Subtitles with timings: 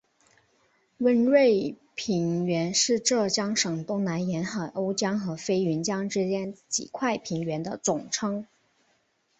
[0.97, 8.47] 温瑞平原是浙江省东南沿海瓯江和飞云江之间几块平原的总称。